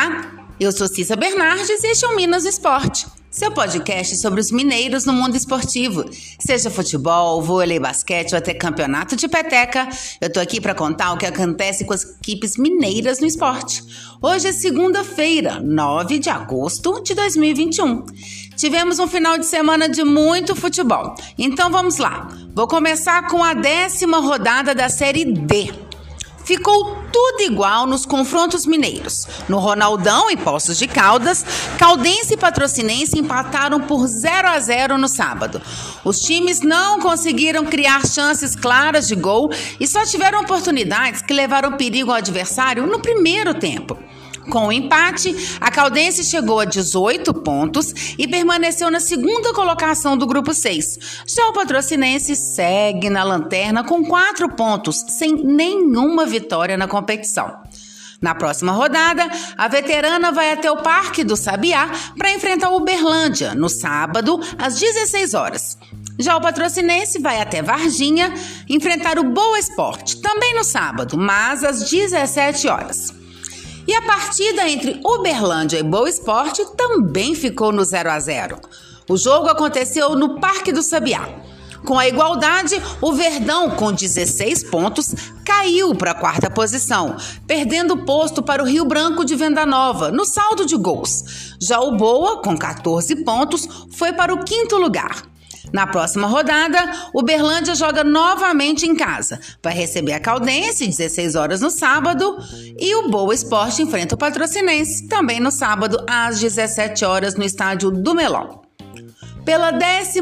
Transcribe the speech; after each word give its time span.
Olá, 0.00 0.46
eu 0.58 0.72
sou 0.72 0.88
Cissa 0.88 1.14
Bernardes 1.14 1.84
e 1.84 1.88
este 1.88 2.06
é 2.06 2.08
o 2.08 2.16
Minas 2.16 2.46
Esporte, 2.46 3.06
seu 3.30 3.52
podcast 3.52 4.16
sobre 4.16 4.40
os 4.40 4.50
mineiros 4.50 5.04
no 5.04 5.12
mundo 5.12 5.36
esportivo. 5.36 6.08
Seja 6.38 6.70
futebol, 6.70 7.42
vôlei, 7.42 7.78
basquete 7.78 8.32
ou 8.32 8.38
até 8.38 8.54
campeonato 8.54 9.14
de 9.14 9.28
peteca, 9.28 9.86
eu 10.18 10.32
tô 10.32 10.40
aqui 10.40 10.58
para 10.58 10.74
contar 10.74 11.12
o 11.12 11.18
que 11.18 11.26
acontece 11.26 11.84
com 11.84 11.92
as 11.92 12.02
equipes 12.02 12.56
mineiras 12.56 13.20
no 13.20 13.26
esporte. 13.26 13.84
Hoje 14.22 14.48
é 14.48 14.52
segunda-feira, 14.52 15.60
9 15.60 16.18
de 16.18 16.30
agosto 16.30 17.02
de 17.02 17.14
2021. 17.14 18.06
Tivemos 18.56 18.98
um 18.98 19.06
final 19.06 19.36
de 19.36 19.44
semana 19.44 19.86
de 19.86 20.02
muito 20.02 20.56
futebol. 20.56 21.14
Então 21.36 21.70
vamos 21.70 21.98
lá. 21.98 22.26
Vou 22.54 22.66
começar 22.66 23.28
com 23.28 23.44
a 23.44 23.52
décima 23.52 24.18
rodada 24.18 24.74
da 24.74 24.88
Série 24.88 25.26
D. 25.26 25.89
Ficou 26.50 26.96
tudo 27.12 27.42
igual 27.42 27.86
nos 27.86 28.04
confrontos 28.04 28.66
mineiros. 28.66 29.24
No 29.48 29.60
Ronaldão 29.60 30.28
e 30.28 30.36
Poços 30.36 30.78
de 30.78 30.88
Caldas, 30.88 31.46
Caldense 31.78 32.34
e 32.34 32.36
Patrocinense 32.36 33.16
empataram 33.16 33.82
por 33.82 34.04
0 34.08 34.48
a 34.48 34.58
0 34.58 34.98
no 34.98 35.06
sábado. 35.06 35.62
Os 36.04 36.18
times 36.18 36.60
não 36.60 36.98
conseguiram 36.98 37.64
criar 37.66 38.04
chances 38.04 38.56
claras 38.56 39.06
de 39.06 39.14
gol 39.14 39.48
e 39.78 39.86
só 39.86 40.04
tiveram 40.04 40.40
oportunidades 40.40 41.22
que 41.22 41.32
levaram 41.32 41.76
perigo 41.76 42.10
ao 42.10 42.16
adversário 42.16 42.84
no 42.84 42.98
primeiro 42.98 43.54
tempo. 43.54 43.96
Com 44.48 44.68
o 44.68 44.72
empate, 44.72 45.58
a 45.60 45.70
Caldense 45.70 46.24
chegou 46.24 46.60
a 46.60 46.64
18 46.64 47.32
pontos 47.34 48.14
e 48.18 48.26
permaneceu 48.26 48.90
na 48.90 49.00
segunda 49.00 49.52
colocação 49.52 50.16
do 50.16 50.26
grupo 50.26 50.54
6. 50.54 50.98
Já 51.26 51.46
o 51.48 51.52
Patrocinense 51.52 52.34
segue 52.34 53.10
na 53.10 53.22
lanterna 53.22 53.84
com 53.84 54.04
4 54.04 54.48
pontos, 54.54 55.04
sem 55.08 55.34
nenhuma 55.34 56.24
vitória 56.24 56.76
na 56.76 56.88
competição. 56.88 57.54
Na 58.20 58.34
próxima 58.34 58.72
rodada, 58.72 59.26
a 59.56 59.66
veterana 59.66 60.30
vai 60.30 60.52
até 60.52 60.70
o 60.70 60.82
Parque 60.82 61.24
do 61.24 61.36
Sabiá 61.36 61.90
para 62.18 62.32
enfrentar 62.32 62.70
o 62.70 62.76
Uberlândia, 62.76 63.54
no 63.54 63.68
sábado, 63.68 64.38
às 64.58 64.78
16 64.78 65.32
horas. 65.32 65.78
Já 66.18 66.36
o 66.36 66.40
patrocinense 66.40 67.18
vai 67.18 67.40
até 67.40 67.62
Varginha 67.62 68.34
enfrentar 68.68 69.18
o 69.18 69.24
Boa 69.24 69.58
Esporte, 69.58 70.20
também 70.20 70.54
no 70.54 70.64
sábado, 70.64 71.16
mas 71.16 71.64
às 71.64 71.88
17 71.88 72.68
horas. 72.68 73.19
E 73.90 73.94
a 73.96 74.02
partida 74.02 74.68
entre 74.68 75.00
Uberlândia 75.04 75.76
e 75.76 75.82
Boa 75.82 76.08
Esporte 76.08 76.64
também 76.76 77.34
ficou 77.34 77.72
no 77.72 77.84
0 77.84 78.08
a 78.08 78.20
0. 78.20 78.56
O 79.08 79.16
jogo 79.16 79.48
aconteceu 79.48 80.14
no 80.14 80.38
Parque 80.38 80.70
do 80.70 80.80
Sabiá. 80.80 81.28
Com 81.84 81.98
a 81.98 82.06
igualdade, 82.06 82.80
o 83.00 83.12
Verdão, 83.12 83.68
com 83.70 83.92
16 83.92 84.62
pontos, 84.70 85.12
caiu 85.44 85.92
para 85.92 86.12
a 86.12 86.14
quarta 86.14 86.48
posição, 86.48 87.16
perdendo 87.48 87.94
o 87.94 88.04
posto 88.04 88.44
para 88.44 88.62
o 88.62 88.64
Rio 88.64 88.84
Branco 88.84 89.24
de 89.24 89.34
Venda 89.34 89.66
Nova, 89.66 90.12
no 90.12 90.24
saldo 90.24 90.64
de 90.64 90.76
gols. 90.76 91.56
Já 91.60 91.80
o 91.80 91.96
Boa, 91.96 92.40
com 92.42 92.56
14 92.56 93.24
pontos, 93.24 93.66
foi 93.90 94.12
para 94.12 94.32
o 94.32 94.44
quinto 94.44 94.76
lugar. 94.76 95.24
Na 95.72 95.86
próxima 95.86 96.26
rodada, 96.26 96.78
o 97.12 97.22
Berlândia 97.22 97.74
joga 97.74 98.02
novamente 98.02 98.86
em 98.86 98.94
casa. 98.94 99.40
Vai 99.62 99.74
receber 99.74 100.12
a 100.12 100.20
Caldense, 100.20 100.86
16 100.86 101.34
horas 101.34 101.60
no 101.60 101.70
sábado, 101.70 102.38
e 102.78 102.94
o 102.96 103.08
Boa 103.08 103.34
Esporte 103.34 103.82
enfrenta 103.82 104.14
o 104.14 104.18
Patrocinense, 104.18 105.06
também 105.08 105.40
no 105.40 105.50
sábado, 105.50 106.04
às 106.08 106.40
17 106.40 107.04
horas, 107.04 107.34
no 107.34 107.44
estádio 107.44 107.90
do 107.90 108.14
Melão. 108.14 108.62
Pela 109.44 109.72
11 109.72 110.20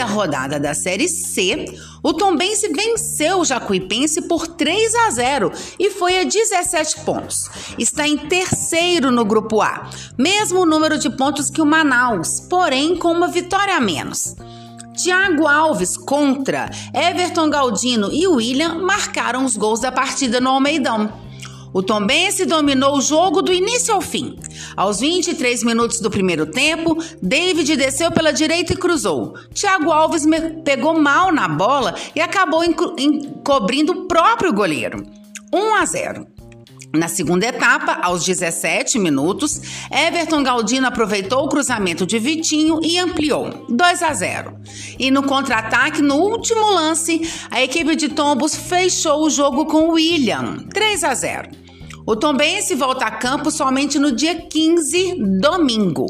rodada 0.00 0.58
da 0.58 0.74
Série 0.74 1.08
C, 1.08 1.64
o 2.02 2.12
Tombense 2.12 2.68
venceu 2.68 3.40
o 3.40 3.44
Jacuipense 3.44 4.22
por 4.22 4.46
3 4.46 4.94
a 4.94 5.10
0 5.10 5.52
e 5.78 5.90
foi 5.90 6.20
a 6.20 6.24
17 6.24 7.00
pontos. 7.00 7.48
Está 7.78 8.06
em 8.06 8.18
terceiro 8.18 9.10
no 9.10 9.24
grupo 9.24 9.62
A, 9.62 9.88
mesmo 10.18 10.66
número 10.66 10.98
de 10.98 11.08
pontos 11.10 11.48
que 11.48 11.62
o 11.62 11.66
Manaus, 11.66 12.40
porém 12.40 12.96
com 12.96 13.12
uma 13.12 13.28
vitória 13.28 13.76
a 13.76 13.80
menos. 13.80 14.34
Thiago 14.96 15.48
Alves 15.48 15.96
contra 15.96 16.70
Everton 16.94 17.48
Galdino 17.48 18.12
e 18.12 18.26
William 18.26 18.74
marcaram 18.76 19.44
os 19.44 19.56
gols 19.56 19.80
da 19.80 19.90
partida 19.90 20.40
no 20.40 20.50
Almeidão. 20.50 21.12
O 21.72 21.82
Tombense 21.82 22.44
dominou 22.44 22.98
o 22.98 23.00
jogo 23.00 23.40
do 23.40 23.52
início 23.52 23.94
ao 23.94 24.02
fim. 24.02 24.36
Aos 24.76 25.00
23 25.00 25.64
minutos 25.64 26.00
do 26.00 26.10
primeiro 26.10 26.44
tempo, 26.44 27.02
David 27.22 27.76
desceu 27.76 28.12
pela 28.12 28.32
direita 28.32 28.74
e 28.74 28.76
cruzou. 28.76 29.34
Thiago 29.54 29.90
Alves 29.90 30.24
pegou 30.64 31.00
mal 31.00 31.32
na 31.32 31.48
bola 31.48 31.94
e 32.14 32.20
acabou 32.20 32.62
encobrindo 32.62 33.92
o 33.92 34.06
próprio 34.06 34.52
goleiro. 34.52 35.02
1 35.50 35.74
a 35.74 35.86
0. 35.86 36.26
Na 36.94 37.08
segunda 37.08 37.46
etapa, 37.46 38.00
aos 38.02 38.22
17 38.22 38.98
minutos, 38.98 39.62
Everton 39.90 40.42
Galdino 40.42 40.86
aproveitou 40.86 41.44
o 41.44 41.48
cruzamento 41.48 42.04
de 42.04 42.18
Vitinho 42.18 42.80
e 42.82 42.98
ampliou 42.98 43.64
2 43.70 44.02
a 44.02 44.12
0. 44.12 44.58
E 44.98 45.10
no 45.10 45.22
contra-ataque, 45.22 46.02
no 46.02 46.16
último 46.16 46.70
lance, 46.70 47.22
a 47.50 47.62
equipe 47.62 47.96
de 47.96 48.10
Tombos 48.10 48.54
fechou 48.54 49.24
o 49.24 49.30
jogo 49.30 49.64
com 49.64 49.88
William 49.92 50.66
3 50.70 51.04
a 51.04 51.14
0. 51.14 51.48
O 52.06 52.14
Tombense 52.14 52.74
volta 52.74 53.06
a 53.06 53.10
campo 53.10 53.50
somente 53.50 53.98
no 53.98 54.12
dia 54.12 54.34
15, 54.34 55.14
domingo. 55.40 56.06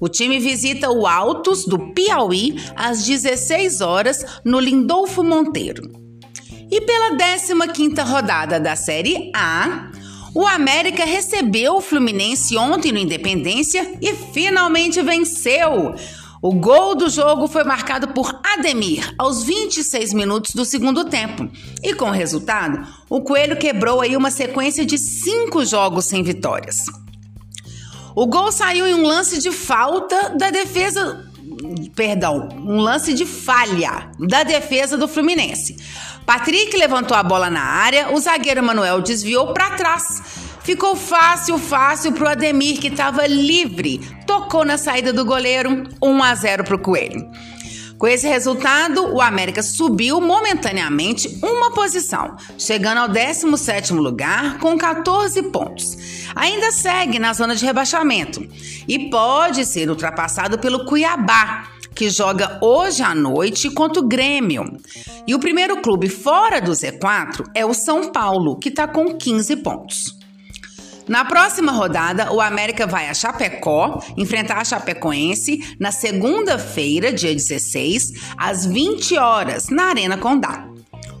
O 0.00 0.08
time 0.08 0.40
visita 0.40 0.90
o 0.90 1.06
Altos 1.06 1.64
do 1.64 1.92
Piauí 1.92 2.56
às 2.74 3.04
16 3.04 3.80
horas 3.80 4.24
no 4.44 4.58
Lindolfo 4.58 5.22
Monteiro. 5.22 5.82
E 6.70 6.80
pela 6.80 7.16
15ª 7.16 8.04
rodada 8.04 8.60
da 8.60 8.76
Série 8.76 9.30
A, 9.34 9.90
o 10.34 10.46
América 10.46 11.04
recebeu 11.04 11.76
o 11.76 11.80
Fluminense 11.80 12.56
ontem 12.56 12.92
no 12.92 12.98
Independência 12.98 13.98
e 14.00 14.14
finalmente 14.14 15.02
venceu. 15.02 15.94
O 16.40 16.52
gol 16.52 16.94
do 16.94 17.08
jogo 17.08 17.48
foi 17.48 17.64
marcado 17.64 18.08
por 18.08 18.40
Ademir 18.44 19.12
aos 19.18 19.42
26 19.42 20.12
minutos 20.12 20.54
do 20.54 20.64
segundo 20.64 21.04
tempo. 21.04 21.50
E 21.82 21.94
com 21.94 22.06
o 22.06 22.12
resultado, 22.12 22.86
o 23.10 23.20
Coelho 23.22 23.56
quebrou 23.56 24.00
aí 24.00 24.16
uma 24.16 24.30
sequência 24.30 24.86
de 24.86 24.96
cinco 24.98 25.64
jogos 25.64 26.04
sem 26.04 26.22
vitórias. 26.22 26.84
O 28.14 28.26
gol 28.26 28.52
saiu 28.52 28.86
em 28.86 28.94
um 28.94 29.06
lance 29.06 29.40
de 29.40 29.50
falta 29.50 30.30
da 30.30 30.50
defesa. 30.50 31.24
Perdão, 31.96 32.48
um 32.64 32.78
lance 32.78 33.12
de 33.14 33.26
falha 33.26 34.10
da 34.18 34.44
defesa 34.44 34.96
do 34.96 35.08
Fluminense. 35.08 35.76
Patrick 36.28 36.76
levantou 36.76 37.16
a 37.16 37.22
bola 37.22 37.48
na 37.48 37.62
área, 37.62 38.12
o 38.12 38.20
zagueiro 38.20 38.62
Manuel 38.62 39.00
desviou 39.00 39.54
para 39.54 39.70
trás. 39.76 40.20
Ficou 40.62 40.94
fácil, 40.94 41.56
fácil 41.56 42.12
para 42.12 42.24
o 42.26 42.28
Ademir, 42.28 42.78
que 42.78 42.88
estava 42.88 43.26
livre. 43.26 43.98
Tocou 44.26 44.62
na 44.62 44.76
saída 44.76 45.10
do 45.10 45.24
goleiro, 45.24 45.84
1 46.02 46.22
a 46.22 46.34
0 46.34 46.64
para 46.64 46.76
o 46.76 46.78
Coelho. 46.78 47.30
Com 47.96 48.06
esse 48.06 48.28
resultado, 48.28 49.10
o 49.10 49.22
América 49.22 49.62
subiu 49.62 50.20
momentaneamente 50.20 51.40
uma 51.42 51.70
posição, 51.70 52.36
chegando 52.58 52.98
ao 52.98 53.08
17º 53.08 53.94
lugar 53.94 54.58
com 54.58 54.76
14 54.76 55.44
pontos. 55.44 55.96
Ainda 56.36 56.70
segue 56.72 57.18
na 57.18 57.32
zona 57.32 57.56
de 57.56 57.64
rebaixamento 57.64 58.46
e 58.86 59.08
pode 59.08 59.64
ser 59.64 59.88
ultrapassado 59.88 60.58
pelo 60.58 60.84
Cuiabá, 60.84 61.77
que 61.98 62.08
joga 62.08 62.60
hoje 62.62 63.02
à 63.02 63.12
noite 63.12 63.68
contra 63.70 64.00
o 64.00 64.06
Grêmio. 64.06 64.62
E 65.26 65.34
o 65.34 65.40
primeiro 65.40 65.82
clube 65.82 66.08
fora 66.08 66.60
do 66.60 66.70
Z4 66.70 67.44
é 67.52 67.66
o 67.66 67.74
São 67.74 68.12
Paulo, 68.12 68.56
que 68.56 68.68
está 68.68 68.86
com 68.86 69.18
15 69.18 69.56
pontos. 69.56 70.16
Na 71.08 71.24
próxima 71.24 71.72
rodada, 71.72 72.32
o 72.32 72.40
América 72.40 72.86
vai 72.86 73.08
a 73.08 73.14
Chapecó 73.14 74.00
enfrentar 74.16 74.58
a 74.58 74.64
Chapecoense 74.64 75.74
na 75.80 75.90
segunda-feira, 75.90 77.12
dia 77.12 77.34
16, 77.34 78.12
às 78.36 78.64
20 78.64 79.18
horas, 79.18 79.68
na 79.68 79.86
Arena 79.86 80.16
Condá. 80.16 80.68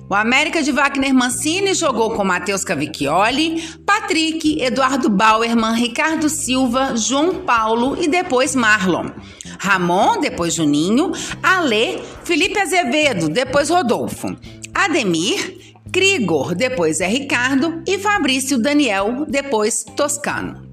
O 0.08 0.14
América 0.14 0.62
de 0.62 0.72
Wagner 0.72 1.12
Mancini 1.12 1.74
jogou 1.74 2.12
com 2.12 2.24
Matheus 2.24 2.64
Cavicchioli, 2.64 3.62
Patrick, 3.84 4.62
Eduardo 4.62 5.10
Bauerman, 5.10 5.74
Ricardo 5.74 6.30
Silva, 6.30 6.96
João 6.96 7.42
Paulo 7.42 7.94
e 8.00 8.08
depois 8.08 8.54
Marlon. 8.54 9.10
Ramon, 9.58 10.20
depois 10.20 10.54
Juninho, 10.54 11.12
Alê, 11.42 11.98
Felipe 12.24 12.58
Azevedo, 12.58 13.28
depois 13.28 13.68
Rodolfo. 13.68 14.36
Ademir, 14.74 15.74
Krigor, 15.92 16.54
depois 16.54 17.00
é 17.00 17.06
Ricardo 17.06 17.82
e 17.86 17.98
Fabrício 17.98 18.58
Daniel, 18.58 19.24
depois 19.28 19.84
Toscano. 19.96 20.67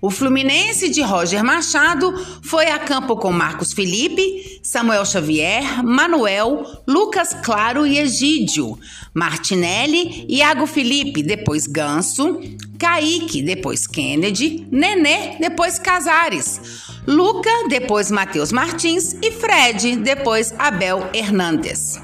O 0.00 0.10
Fluminense 0.10 0.88
de 0.88 1.02
Roger 1.02 1.42
Machado 1.42 2.14
foi 2.40 2.66
a 2.66 2.78
campo 2.78 3.16
com 3.16 3.32
Marcos 3.32 3.72
Felipe, 3.72 4.60
Samuel 4.62 5.04
Xavier, 5.04 5.82
Manuel, 5.82 6.82
Lucas 6.86 7.34
Claro 7.42 7.84
e 7.84 7.98
Egídio, 7.98 8.78
Martinelli, 9.12 10.24
Iago 10.28 10.66
Felipe, 10.66 11.20
depois 11.20 11.66
Ganso, 11.66 12.40
Kaique, 12.78 13.42
depois 13.42 13.88
Kennedy, 13.88 14.68
Nenê, 14.70 15.36
depois 15.40 15.80
Casares, 15.80 16.60
Luca, 17.04 17.50
depois 17.68 18.08
Matheus 18.08 18.52
Martins 18.52 19.16
e 19.20 19.32
Fred, 19.32 19.96
depois 19.96 20.54
Abel 20.60 21.10
Hernandes. 21.12 22.00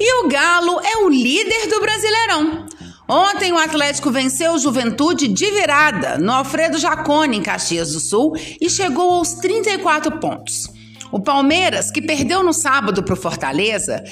E 0.00 0.24
o 0.24 0.28
Galo 0.28 0.80
é 0.80 0.96
o 0.98 1.08
líder 1.08 1.68
do 1.68 1.80
Brasileirão. 1.80 2.66
Ontem 3.08 3.52
o 3.52 3.58
Atlético 3.58 4.10
venceu 4.10 4.52
o 4.52 4.58
Juventude 4.58 5.28
de 5.28 5.50
virada 5.50 6.18
no 6.18 6.30
Alfredo 6.30 6.76
Jacone, 6.76 7.38
em 7.38 7.42
Caxias 7.42 7.92
do 7.92 8.00
Sul, 8.00 8.34
e 8.60 8.68
chegou 8.68 9.14
aos 9.14 9.32
34 9.34 10.18
pontos. 10.18 10.68
O 11.10 11.18
Palmeiras, 11.18 11.90
que 11.90 12.02
perdeu 12.02 12.42
no 12.42 12.52
sábado 12.52 13.02
para 13.02 13.14
o 13.14 13.16
Fortaleza, 13.16 14.04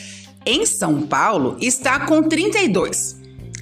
em 0.47 0.65
São 0.65 1.03
Paulo, 1.03 1.59
está 1.61 2.01
com 2.01 2.23
32. 2.23 3.17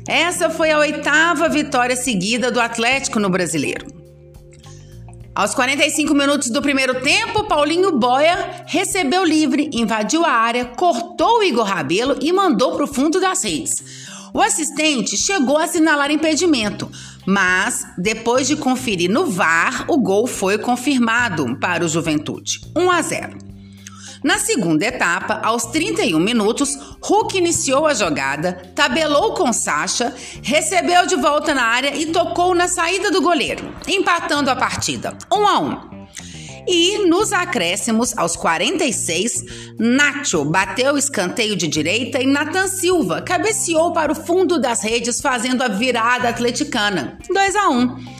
Essa 0.07 0.49
foi 0.51 0.71
a 0.71 0.79
oitava 0.79 1.49
vitória 1.49 1.97
seguida 1.97 2.53
do 2.53 2.61
Atlético 2.61 3.19
no 3.19 3.29
Brasileiro. 3.29 3.87
Aos 5.35 5.53
45 5.53 6.15
minutos 6.15 6.49
do 6.49 6.63
primeiro 6.63 7.01
tempo, 7.01 7.43
Paulinho 7.49 7.99
Boia 7.99 8.63
recebeu 8.67 9.25
livre, 9.25 9.69
invadiu 9.73 10.25
a 10.25 10.31
área, 10.31 10.65
cortou 10.65 11.41
o 11.41 11.43
Igor 11.43 11.65
Rabelo 11.65 12.17
e 12.21 12.33
mandou 12.33 12.77
para 12.77 12.85
o 12.85 12.87
fundo 12.87 13.19
das 13.19 13.43
redes. 13.43 14.04
O 14.37 14.43
assistente 14.43 15.17
chegou 15.17 15.57
a 15.57 15.63
assinalar 15.63 16.11
impedimento, 16.11 16.91
mas 17.25 17.87
depois 17.97 18.49
de 18.49 18.57
conferir 18.57 19.09
no 19.09 19.27
VAR, 19.27 19.85
o 19.89 19.97
gol 19.97 20.27
foi 20.27 20.59
confirmado 20.59 21.57
para 21.61 21.85
o 21.85 21.89
Juventude, 21.89 22.61
1 22.75 22.91
a 22.91 23.01
0. 23.01 23.39
Na 24.25 24.41
segunda 24.41 24.85
etapa, 24.85 25.41
aos 25.41 25.67
31 25.67 26.19
minutos, 26.19 26.77
Hulk 27.01 27.39
iniciou 27.39 27.87
a 27.87 27.95
jogada, 27.95 28.73
tabelou 28.75 29.35
com 29.35 29.53
Sacha, 29.53 30.13
recebeu 30.43 31.07
de 31.07 31.15
volta 31.15 31.55
na 31.55 31.63
área 31.63 31.95
e 31.95 32.07
tocou 32.07 32.57
na 32.57 32.67
saída 32.67 33.13
do 33.13 33.23
goleiro, 33.23 33.73
empatando 33.87 34.51
a 34.51 34.57
partida, 34.57 35.17
1 35.33 35.47
a 35.47 35.59
1. 35.61 35.95
E 36.67 37.07
nos 37.07 37.33
acréscimos, 37.33 38.17
aos 38.17 38.37
46, 38.37 39.45
Nacho 39.79 40.45
bateu 40.45 40.95
o 40.95 40.99
escanteio 40.99 41.57
de 41.57 41.69
direita 41.69 42.23
e 42.23 42.27
Nathan 42.27 42.67
Silva 42.69 43.21
cabeceou 43.21 43.93
para 43.93 44.13
o 44.13 44.15
fundo 44.15 44.59
das 44.59 44.83
redes, 44.83 45.21
fazendo 45.21 45.63
a 45.63 45.69
virada 45.69 46.29
atleticana. 46.29 47.19
2 47.29 47.57
a 47.57 47.69
1. 47.69 48.15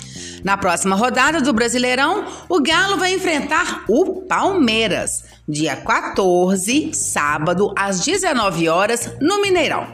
Na 0.45 0.59
próxima 0.59 0.95
rodada 0.95 1.41
do 1.41 1.55
Brasileirão, 1.55 2.27
o 2.51 2.61
Galo 2.61 2.99
vai 2.99 3.15
enfrentar 3.15 3.85
o 3.89 4.23
Palmeiras, 4.23 5.25
dia 5.49 5.75
14, 5.75 6.91
sábado, 6.93 7.73
às 7.75 8.01
19 8.01 8.69
horas, 8.69 9.11
no 9.23 9.41
Mineirão. 9.41 9.87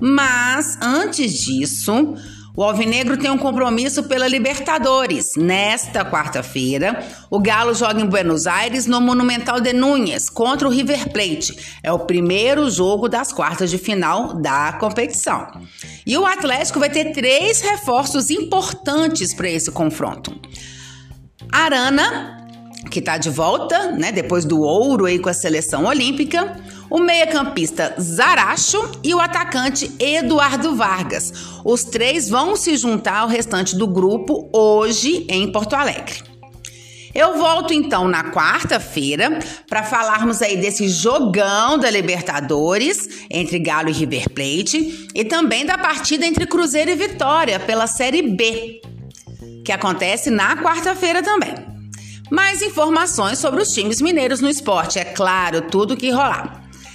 Mas 0.00 0.78
antes 0.80 1.32
disso, 1.32 2.14
o 2.58 2.64
Alvinegro 2.64 3.16
tem 3.16 3.30
um 3.30 3.38
compromisso 3.38 4.02
pela 4.02 4.26
Libertadores. 4.26 5.36
Nesta 5.36 6.04
quarta-feira, 6.04 7.06
o 7.30 7.38
Galo 7.38 7.72
joga 7.72 8.00
em 8.00 8.04
Buenos 8.04 8.48
Aires 8.48 8.84
no 8.84 9.00
Monumental 9.00 9.60
de 9.60 9.72
Núñez 9.72 10.28
contra 10.28 10.66
o 10.66 10.70
River 10.72 11.08
Plate. 11.10 11.56
É 11.84 11.92
o 11.92 12.00
primeiro 12.00 12.68
jogo 12.68 13.08
das 13.08 13.32
quartas 13.32 13.70
de 13.70 13.78
final 13.78 14.34
da 14.34 14.72
competição. 14.72 15.46
E 16.04 16.18
o 16.18 16.26
Atlético 16.26 16.80
vai 16.80 16.90
ter 16.90 17.12
três 17.12 17.60
reforços 17.60 18.28
importantes 18.28 19.32
para 19.32 19.48
esse 19.48 19.70
confronto. 19.70 20.34
Arana, 21.52 22.44
que 22.90 22.98
está 22.98 23.18
de 23.18 23.30
volta, 23.30 23.92
né, 23.92 24.10
depois 24.10 24.44
do 24.44 24.60
ouro 24.62 25.04
aí 25.04 25.20
com 25.20 25.28
a 25.28 25.32
seleção 25.32 25.84
olímpica, 25.84 26.56
o 26.90 26.98
meia-campista 26.98 27.94
Zaracho 28.00 29.00
e 29.02 29.14
o 29.14 29.20
atacante 29.20 29.90
Eduardo 29.98 30.74
Vargas. 30.74 31.32
Os 31.64 31.84
três 31.84 32.28
vão 32.28 32.56
se 32.56 32.76
juntar 32.76 33.18
ao 33.18 33.28
restante 33.28 33.76
do 33.76 33.86
grupo 33.86 34.48
hoje 34.52 35.26
em 35.28 35.50
Porto 35.50 35.74
Alegre. 35.74 36.28
Eu 37.14 37.38
volto 37.38 37.72
então 37.72 38.06
na 38.06 38.30
quarta-feira 38.30 39.38
para 39.68 39.82
falarmos 39.82 40.40
aí 40.42 40.56
desse 40.56 40.88
jogão 40.88 41.78
da 41.78 41.90
Libertadores 41.90 43.26
entre 43.30 43.58
Galo 43.58 43.88
e 43.88 43.92
River 43.92 44.30
Plate 44.30 45.08
e 45.14 45.24
também 45.24 45.64
da 45.66 45.76
partida 45.78 46.26
entre 46.26 46.46
Cruzeiro 46.46 46.90
e 46.90 46.94
Vitória 46.94 47.58
pela 47.58 47.86
Série 47.86 48.22
B, 48.22 48.80
que 49.64 49.72
acontece 49.72 50.30
na 50.30 50.56
quarta-feira 50.56 51.22
também. 51.22 51.54
Mais 52.30 52.60
informações 52.60 53.38
sobre 53.38 53.62
os 53.62 53.72
times 53.72 54.02
mineiros 54.02 54.40
no 54.40 54.48
esporte, 54.48 54.98
é 54.98 55.04
claro, 55.04 55.62
tudo 55.62 55.96
que 55.96 56.10
rolar. 56.10 56.67